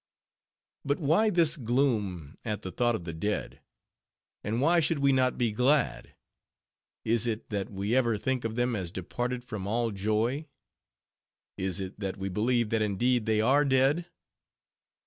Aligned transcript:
But 0.83 0.97
why 0.99 1.29
this 1.29 1.55
gloom 1.57 2.35
at 2.43 2.63
the 2.63 2.71
thought 2.71 2.95
of 2.95 3.03
the 3.03 3.13
dead? 3.13 3.59
And 4.43 4.59
why 4.59 4.79
should 4.79 4.97
we 4.97 5.11
not 5.11 5.37
be 5.37 5.51
glad? 5.51 6.15
Is 7.05 7.27
it, 7.27 7.51
that 7.51 7.69
we 7.69 7.95
ever 7.95 8.17
think 8.17 8.43
of 8.43 8.55
them 8.55 8.75
as 8.75 8.91
departed 8.91 9.43
from 9.43 9.67
all 9.67 9.91
joy? 9.91 10.47
Is 11.55 11.79
it, 11.79 11.99
that 11.99 12.17
we 12.17 12.29
believe 12.29 12.71
that 12.71 12.81
indeed 12.81 13.27
they 13.27 13.41
are 13.41 13.63
dead? 13.63 14.07